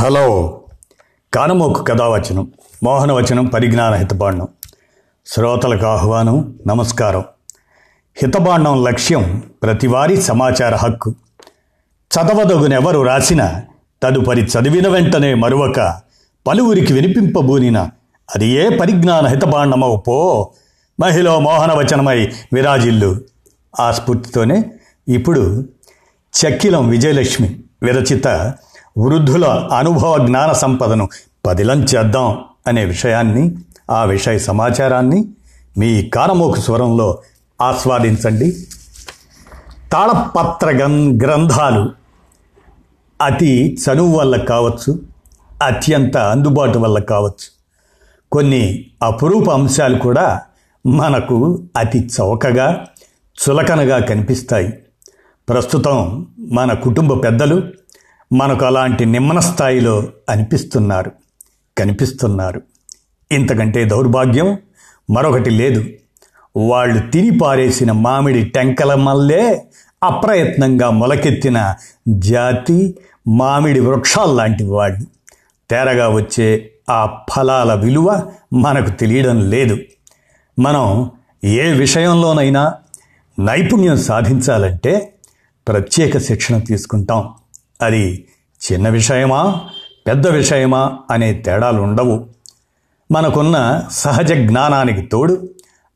[0.00, 0.60] Hello.
[1.34, 2.52] కానమోకు కథావచనం
[2.84, 4.48] మోహనవచనం పరిజ్ఞాన హితబాండం
[5.26, 7.24] శ్రోతలకు ఆహ్వానం నమస్కారం.
[8.22, 11.14] హితబాండం లక్ష్యం ప్రతివారీ సమాచార హక్కు.
[11.90, 13.60] చదవదగునెవరు రాసిన
[14.02, 16.00] తదుపరి చదివిన వెంటనే మరువక
[16.46, 17.78] పలువురికి వినిపింపబూనిన
[18.34, 20.50] అది ఏ పరిజ్ఞాన హితబాండమవు పో.
[21.00, 23.20] మహిళ మోహనవచనమై విరాజిల్లు.
[23.80, 24.64] ఆ స్ఫూర్తితోనే
[25.08, 25.68] ఇప్పుడు
[26.46, 28.54] చక్కిలం విజయలక్ష్మి విరచిత
[28.98, 31.08] వృద్ధుల అనుభవ జ్ఞాన సంపదను
[31.46, 33.56] పదిలం చేద్దాం అనే విషయాన్ని
[33.90, 35.28] ఆ విషయ సమాచారాన్ని
[35.78, 37.18] మీ కారమోకు స్వరంలో
[37.62, 38.56] ఆస్వాదించండి.
[39.92, 40.70] తాళపత్ర
[41.24, 41.92] గ్రంథాలు
[43.22, 45.00] అతి చనువు వల్ల కావచ్చు
[45.62, 47.50] అత్యంత అందుబాటు వల్ల కావచ్చు.
[48.32, 50.40] కొన్ని అపురూప అంశాలు కూడా
[50.86, 52.84] మనకు అతి చౌకగా
[53.38, 54.72] చులకనగా కనిపిస్తాయి.
[55.48, 57.62] ప్రస్తుతం మన కుటుంబ పెద్దలు
[58.32, 61.12] మనకు అలాంటి నిమ్మన స్థాయిలో అనిపిస్తున్నారు.
[61.78, 62.62] కనిపిస్తున్నారు.
[63.32, 64.58] ఇంతకంటే దౌర్భాగ్యం
[65.10, 65.84] మరొకటి లేదు.
[66.56, 69.64] వాళ్ళు తిని పారేసిన మామిడి టెంకల మల్లే
[70.04, 71.74] అప్రయత్నంగా మొలకెత్తిన
[72.08, 75.06] జాతి మామిడి వృక్షాల్లాంటి వాళ్ళు.
[75.70, 79.78] తేరగా వచ్చే ఆ ఫలాల విలువ మనకు తెలియడం లేదు.
[80.58, 81.10] మనం
[81.44, 82.74] ఏ విషయంలోనైనా
[83.38, 85.14] నైపుణ్యం సాధించాలంటే
[85.68, 87.34] ప్రత్యేక శిక్షణ తీసుకుంటాం.
[87.80, 88.28] అది
[88.60, 89.60] చిన్న విషయమా
[90.06, 92.26] పెద్ద విషయమా అనే తేడాలు ఉండవు
[93.12, 95.48] మనకున్న సహజ జ్ఞానానికి తోడు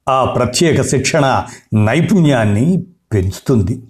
[0.09, 1.45] ఆ ప్రత్యేక శిక్షణ
[1.75, 3.83] నైపుణ్యాన్ని పెంచుతుంది.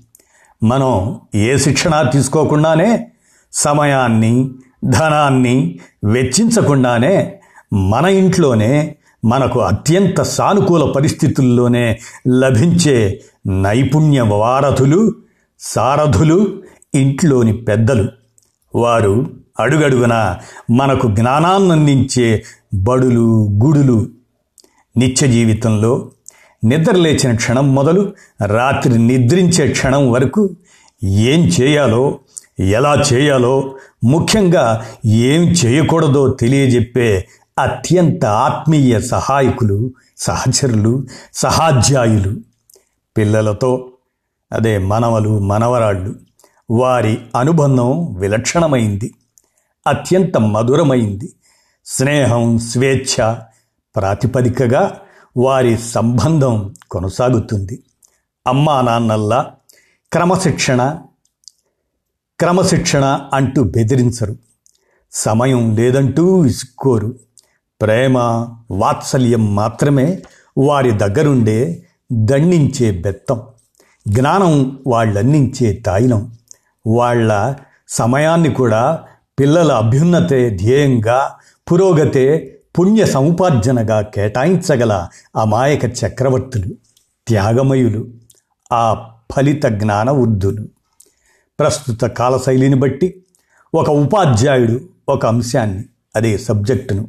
[0.62, 3.12] మనం ఏ శిక్షణ తీసుకోకుండానే
[3.52, 4.50] సమయాన్ని
[4.84, 7.38] ధనాన్ని వెచ్చించకుండానే
[7.72, 15.14] మన ఇంట్లోనే మనకు అత్యంత సానుకూల పరిస్థితుల్లోనే లభించే నైపుణ్య వారధులు
[15.60, 16.62] సారథులు
[16.94, 18.08] ఇంట్లోని పెద్దలు.
[18.74, 20.36] వారు అడుగడుగున
[20.70, 24.06] మనకు జ్ఞానాన్నందించే బడులు గుడులు.
[24.96, 26.10] నిత్య జీవితంలో
[26.64, 28.12] నిద్రలేచిన క్షణం మొదలు
[28.46, 30.50] రాత్రి నిద్రించే క్షణం వరకు
[31.04, 32.18] ఏం చేయాలో
[32.60, 42.36] ఎలా చేయాలో ముఖ్యంగా ఏం చేయకూడదో తెలియజెప్పే అత్యంత ఆత్మీయ సహాయకులు సహచరులు సహాధ్యాయులు.
[43.16, 43.88] పిల్లలతో
[44.52, 46.31] అదే మనవలు మనవరాళ్ళు.
[46.72, 49.14] వారి అనుబంధం విలక్షణమైంది
[49.86, 51.32] అత్యంత మధురమైంది.
[51.86, 53.34] స్నేహం స్వేచ్ఛ
[53.96, 55.00] ప్రాతిపదికగా
[55.36, 57.82] వారి సంబంధం కొనసాగుతుంది.
[58.46, 59.52] అమ్మా నాన్నల్లా
[60.12, 61.00] క్రమశిక్షణ
[62.40, 64.36] క్రమశిక్షణ అంటూ బెదిరించరు.
[65.12, 67.14] సమయం లేదంటూ విసుక్కోరు.
[67.80, 68.18] ప్రేమ
[68.70, 70.22] వాత్సల్యం మాత్రమే
[70.58, 73.42] వారి దగ్గరుండే దండించే బెత్తం.
[74.08, 76.32] జ్ఞానం వాళ్ళందించే తాయిలం.
[76.86, 77.54] వాళ్ళ
[77.88, 79.02] సమయాన్ని కూడా
[79.38, 81.30] పిల్లల అభ్యున్నతే ధ్యేయంగా
[81.72, 86.74] పురోగతే పుణ్య సముపార్జనగా కేటాయించగల అమాయక చక్రవర్తులు
[87.28, 88.08] త్యాగమయులు
[88.72, 90.68] ఆ ఫలిత జ్ఞాన వృద్ధులు
[91.58, 93.22] ప్రస్తుత కాలశైలిని బట్టి
[93.74, 95.84] ఒక ఉపాధ్యాయుడు ఒక అంశాన్ని
[96.16, 97.08] అదే సబ్జెక్టును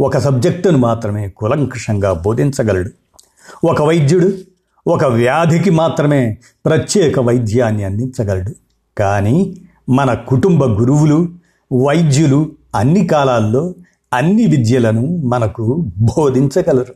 [0.00, 2.90] ఒక సబ్జెక్టును మాత్రమే కులంకషంగా బోధించగలడు.
[3.64, 4.32] ఒక వైద్యుడు
[4.86, 8.65] ఒక వ్యాధికి మాత్రమే ప్రత్యేక వైద్యాన్ని అందించగలడు.
[8.98, 9.56] కానీ
[9.88, 11.28] మన కుటుంబ గురువులు
[11.86, 13.74] వైద్యులు అన్ని కాలాల్లో
[14.12, 16.94] అన్ని విద్యలను మనకు బోధించగలరు.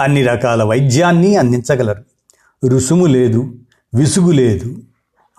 [0.00, 2.04] అన్ని రకాల వైద్యాన్ని అందించగలరు.
[2.68, 3.54] రుసుము లేదు
[3.94, 4.76] విసుగు లేదు.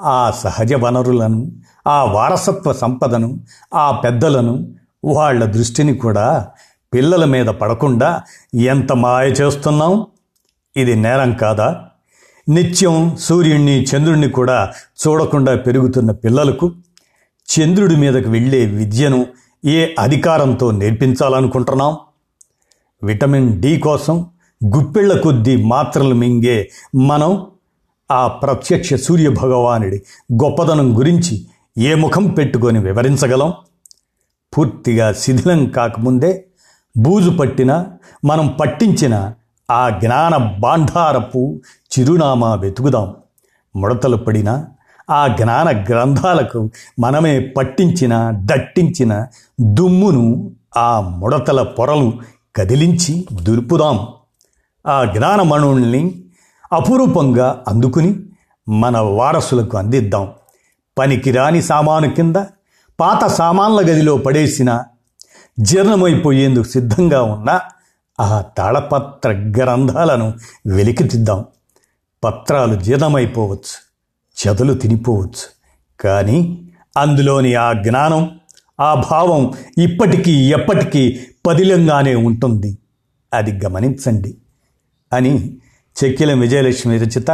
[0.01, 1.51] ఆ సహజ వనరులను
[1.87, 3.39] ఆ వారసత్వ సంపదను
[3.73, 4.73] ఆ పెద్దలను
[5.05, 6.47] వాళ్ళ దృష్టిని కూడా
[6.93, 8.21] పిల్లల మీద పడకుండా
[8.55, 10.05] ఎంత మాయ చేస్తున్నాం?
[10.77, 11.87] ఇది నేరం కాదా?
[12.49, 14.71] నిత్యం సూర్యుణ్ణి చంద్రుణ్ణి కూడా
[15.07, 16.71] చూడకుండా పెరుగుతున్న పిల్లలకు
[17.49, 19.25] చంద్రుడి మీదకు వెళ్ళే విద్యను
[19.65, 21.97] ఏ అధికారంతో నేర్పించాలనుకుంటున్నాం?
[23.03, 24.25] విటమిన్ డి కోసం
[24.61, 27.47] గుప్పిళ్ళ కొద్దీ మాత్రలు మింగే మనం
[28.11, 30.01] ఆ ప్రత్యక్ష సూర్య భగవానుడి
[30.33, 33.53] గొప్పదనం గురించి ఏ ముఖం పెట్టుకొని వివరించగలం?
[34.57, 36.45] పూర్తిగా శిథిలం కాకముందే
[36.97, 37.85] బూజు పట్టిన
[38.25, 39.33] మనం పట్టించిన
[39.71, 41.61] ఆ జ్ఞాన బాంధారపు
[41.93, 43.15] చిరునామా వెతుకుదాం.
[43.75, 44.65] ముడతలు పడిన
[45.09, 46.69] ఆ జ్ఞాన గ్రంథాలకు
[46.99, 49.27] మనమే పట్టించిన దట్టించిన
[49.61, 52.13] దుమ్మును ఆ ముడతల పొరలు
[52.55, 54.07] కదిలించి దులుపుదాం.
[54.87, 56.23] ఆ జ్ఞానమణుల్ని
[56.73, 58.15] అపురూపంగా అందుకుని
[58.69, 60.31] మన వారసులకు అందిద్దాం.
[60.97, 62.35] పనికిరాని సామాను కింద
[62.99, 64.83] పాత సామాన్ల గదిలో పడేసిన
[65.59, 67.59] జీర్ణమైపోయేందుకు సిద్ధంగా ఉన్న
[68.23, 70.33] ఆ తాళపత్ర గ్రంథాలను
[70.67, 71.45] వెలికితిద్దాం
[72.23, 73.75] పత్రాలు జీర్ణమైపోవచ్చు
[74.37, 75.45] చెదలు తినిపోవచ్చు.
[75.99, 76.37] కానీ
[76.97, 78.39] అందులోని ఆ జ్ఞానం
[78.79, 82.77] ఆ భావం ఇప్పటికీ ఎప్పటికీ పదిలంగానే ఉంటుంది.
[83.33, 84.37] అది గమనించండి
[85.13, 85.33] అని
[85.97, 87.31] చెక్కిలం విజయలక్ష్మి రచిత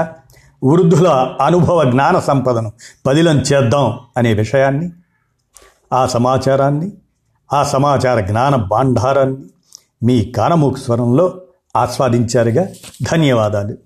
[0.64, 1.08] వృద్ధుల
[1.42, 2.72] అనుభవ జ్ఞాన సంపదను
[3.06, 4.92] పదిలం చేద్దాం అనే విషయాన్ని
[5.94, 6.92] ఆ సమాచారాన్ని
[7.54, 9.38] ఆ సమాచార జ్ఞాన భాండారాన్ని
[10.04, 11.42] మీ కానమూకు స్వరంలో
[11.76, 12.68] ఆస్వాదించారుగా.
[13.04, 13.78] ధన్యవాదాలు.